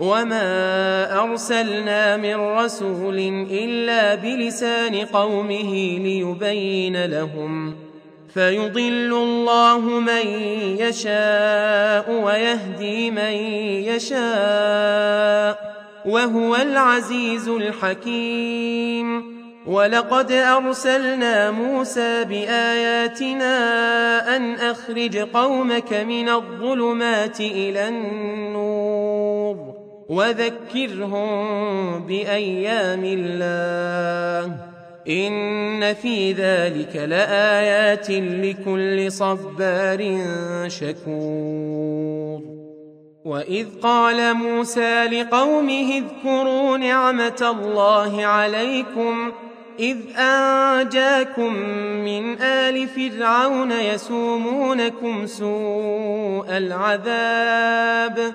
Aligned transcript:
وما 0.00 1.22
ارسلنا 1.22 2.16
من 2.16 2.34
رسول 2.34 3.18
الا 3.50 4.14
بلسان 4.14 4.96
قومه 4.96 5.98
ليبين 5.98 7.04
لهم 7.04 7.76
فيضل 8.34 9.12
الله 9.12 9.80
من 9.80 10.26
يشاء 10.78 12.12
ويهدي 12.12 13.10
من 13.10 13.32
يشاء 13.90 15.68
وهو 16.06 16.56
العزيز 16.56 17.48
الحكيم 17.48 19.38
ولقد 19.66 20.32
ارسلنا 20.32 21.50
موسى 21.50 22.24
باياتنا 22.24 23.56
ان 24.36 24.54
اخرج 24.54 25.16
قومك 25.16 25.92
من 25.92 26.28
الظلمات 26.28 27.40
إلى 27.40 27.88
النور 27.88 29.77
وذكرهم 30.08 31.28
بأيام 32.06 33.04
الله 33.04 34.56
إن 35.08 35.94
في 35.94 36.32
ذلك 36.32 36.96
لآيات 36.96 38.10
لكل 38.10 39.12
صبار 39.12 40.20
شكور. 40.68 42.58
وإذ 43.24 43.66
قال 43.82 44.34
موسى 44.34 45.04
لقومه 45.04 46.02
اذكروا 46.02 46.76
نعمة 46.76 47.54
الله 47.60 48.26
عليكم 48.26 49.32
إذ 49.80 49.96
أنجاكم 50.16 51.52
من 52.04 52.42
آل 52.42 52.88
فرعون 52.88 53.72
يسومونكم 53.72 55.26
سوء 55.26 56.46
العذاب 56.56 58.34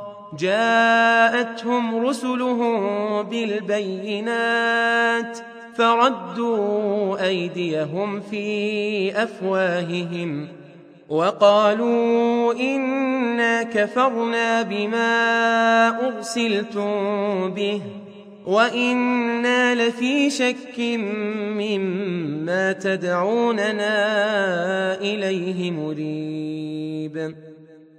جاءتهم 0.39 2.05
رسلهم 2.05 3.21
بالبينات 3.23 4.71
فردوا 5.75 7.25
أيديهم 7.27 8.19
في 8.19 9.23
أفواههم 9.23 10.47
وقالوا 11.09 12.53
إنا 12.53 13.63
كفرنا 13.63 14.61
بما 14.61 15.07
أرسلتم 16.07 17.53
به 17.53 17.81
وإنا 18.45 19.75
لفي 19.75 20.29
شك 20.29 20.79
مما 21.59 22.71
تدعوننا 22.73 23.95
إليه 25.01 25.71
مريب 25.71 27.50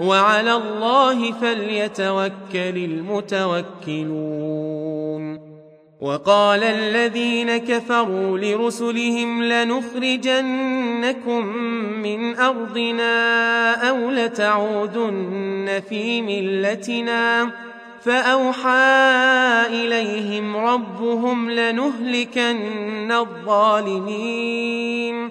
وعلى 0.00 0.52
الله 0.52 1.32
فليتوكل 1.32 2.32
المتوكلون. 2.54 4.24
وقال 6.00 6.64
الذين 6.64 7.56
كفروا 7.56 8.38
لرسلهم 8.38 9.42
لنخرجنكم 9.42 11.46
من 12.02 12.36
أرضنا 12.36 13.74
أو 13.88 14.10
لتعودن 14.10 15.82
في 15.88 16.22
ملتنا. 16.22 17.50
فأوحى 18.00 19.66
إليهم 19.66 20.56
ربهم 20.56 21.50
لنهلكن 21.50 23.12
الظالمين. 23.12 25.30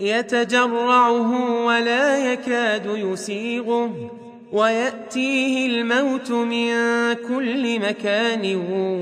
يتجرعه 0.00 1.64
ولا 1.64 2.32
يكاد 2.32 2.86
يسيغه 2.86 4.10
ويأتيه 4.52 5.66
الموت 5.66 6.30
من 6.30 6.72
كل 7.12 7.80
مكان 7.80 8.56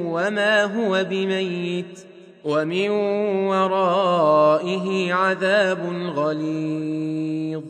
وما 0.06 0.64
هو 0.64 1.06
بميت 1.10 2.00
ومن 2.44 2.90
ورائه 3.48 5.14
عذاب 5.14 6.12
غليظ. 6.16 7.62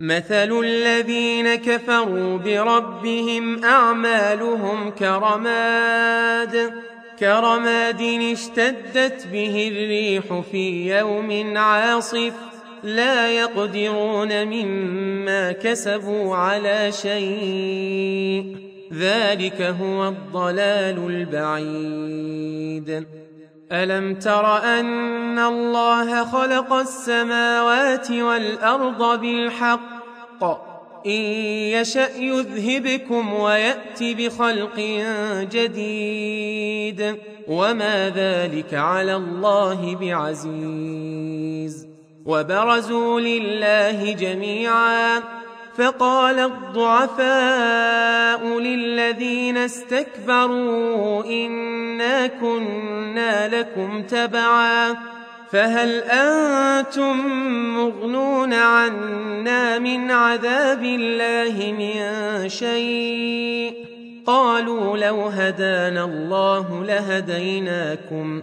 مثل 0.00 0.60
الذين 0.64 1.54
كفروا 1.54 2.38
بربهم 2.38 3.64
أعمالهم 3.64 4.90
كرماد 4.90 6.72
كرماد 7.18 8.02
اشتدت 8.32 9.26
به 9.32 9.68
الريح 9.72 10.40
في 10.50 10.96
يوم 10.98 11.56
عاصف 11.56 12.32
لا 12.84 13.30
يقدرون 13.30 14.44
مما 14.44 15.52
كسبوا 15.52 16.36
على 16.36 16.92
شيء. 16.92 18.56
ذلك 18.92 19.62
هو 19.62 20.08
الضلال 20.08 21.06
البعيد. 21.06 23.06
ألم 23.72 24.14
تر 24.14 24.56
أن 24.56 25.38
الله 25.38 26.24
خلق 26.24 26.72
السماوات 26.72 28.10
والأرض 28.10 29.20
بالحق؟ 29.20 30.44
إن 31.06 31.10
يشأ 31.10 32.16
يذهبكم 32.16 33.32
ويأت 33.32 34.02
بخلق 34.02 34.80
جديد. 35.52 37.16
وما 37.48 38.12
ذلك 38.16 38.74
على 38.74 39.16
الله 39.16 39.96
بعزيز. 39.96 41.93
وبرزوا 42.26 43.20
لله 43.20 44.12
جميعا. 44.12 45.22
فقال 45.76 46.38
الضعفاء 46.38 47.28
للذين 48.58 49.56
استكبروا 49.56 51.24
انا 51.24 52.26
كنا 52.26 53.48
لكم 53.48 54.02
تبعا. 54.02 54.96
فهل 55.52 55.98
أنتم 55.98 57.16
مغنون 57.76 58.54
عنا 58.54 59.78
من 59.78 60.10
عذاب 60.10 60.82
الله 60.82 61.74
من 61.78 62.48
شيء؟ 62.48 63.74
قالوا 64.26 64.96
لو 64.96 65.26
هدانا 65.26 66.04
الله 66.04 66.84
لهديناكم 66.84 68.42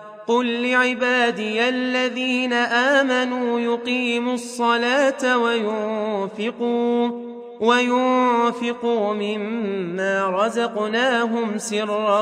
قل 0.27 0.69
لعبادي 0.69 1.69
الذين 1.69 2.53
امنوا 2.53 3.59
يقيموا 3.59 4.33
الصلاه 4.33 5.37
وينفقوا 5.37 7.11
وينفقوا 7.59 9.13
مما 9.13 10.27
رزقناهم 10.29 11.57
سرا 11.57 12.21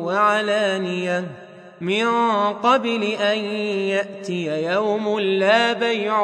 وعلانيه 0.00 1.24
من 1.80 2.08
قبل 2.52 3.02
ان 3.02 3.38
ياتي 3.38 4.64
يوم 4.72 5.20
لا 5.20 5.72
بيع 5.72 6.18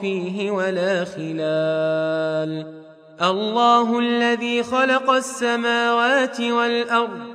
فيه 0.00 0.50
ولا 0.50 1.04
خلال. 1.04 2.66
الله 3.22 3.98
الذي 3.98 4.62
خلق 4.62 5.10
السماوات 5.10 6.40
والارض 6.40 7.34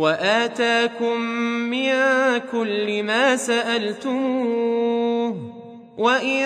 وآتاكم 0.00 1.20
من 1.70 1.90
كل 2.52 3.02
ما 3.02 3.36
سألتموه 3.36 5.36
وإن 5.98 6.44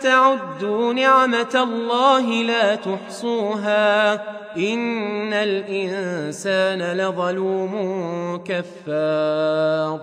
تعدوا 0.00 0.92
نعمة 0.92 1.54
الله 1.54 2.42
لا 2.42 2.74
تحصوها 2.74 4.14
إن 4.56 5.32
الإنسان 5.32 6.96
لظلوم 6.96 7.74
كفار 8.44 10.00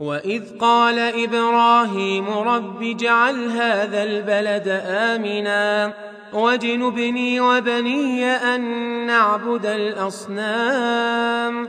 وإذ 0.00 0.58
قال 0.58 0.98
إبراهيم 0.98 2.28
رب 2.28 2.82
اجعل 2.82 3.48
هذا 3.48 4.02
البلد 4.02 4.82
آمنا 4.86 5.92
واجنبني 6.32 7.40
وبني 7.40 8.26
أن 8.26 8.60
نعبد 9.06 9.66
الأصنام 9.66 11.68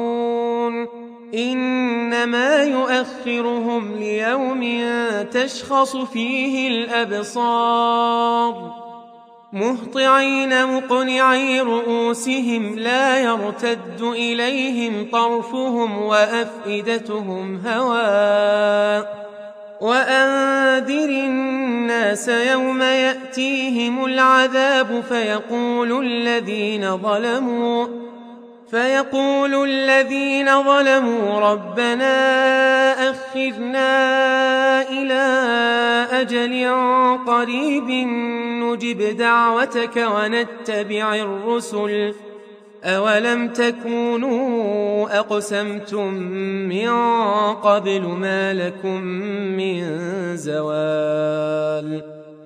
إنما 1.33 2.63
يؤخرهم 2.63 3.95
ليوم 3.97 4.83
تشخص 5.31 5.95
فيه 5.97 6.67
الأبصار. 6.67 8.51
مهطعين 9.53 10.65
مقنعي 10.67 11.61
رؤوسهم 11.61 12.79
لا 12.79 13.19
يرتد 13.19 14.01
إليهم 14.01 15.07
طرفهم 15.11 16.01
وأفئدتهم 16.01 17.61
هواء 17.67 19.21
وأنذر 19.81 21.09
الناس 21.09 22.27
يوم 22.27 22.81
يأتيهم 22.81 24.05
العذاب 24.05 25.03
فيقول 25.09 26.05
الذين 26.05 26.97
ظلموا 26.97 27.87
فيقول 28.71 29.69
الذين 29.69 30.63
ظلموا 30.63 31.39
ربنا 31.39 32.13
اخرنا 33.09 33.91
إلى 34.89 35.23
أجل 36.11 36.69
قريب 37.27 37.89
نجب 38.63 39.17
دعوتك 39.17 40.07
ونتبع 40.15 41.15
الرسل. 41.15 42.13
أولم 42.83 43.47
تكونوا 43.47 45.19
أقسمتم 45.19 46.13
من 46.69 46.89
قبل 47.53 48.01
ما 48.01 48.53
لكم 48.53 49.01
من 49.57 49.97
زوال؟ 50.37 52.20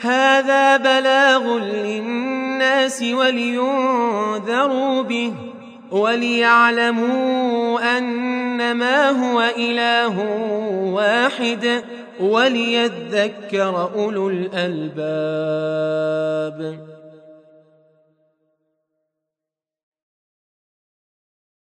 هذا 0.00 0.76
بلاغ 0.76 1.58
للناس 1.58 3.02
ولينذروا 3.02 5.02
به 5.02 5.32
وليعلموا 5.90 7.98
أنما 7.98 9.10
هو 9.10 9.42
إله 9.56 10.18
واحد 10.94 11.82
وليذكر 12.20 13.90
أولو 13.94 14.28
الألباب. 14.28 14.90